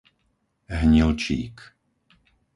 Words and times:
Hnilčík 0.79 1.57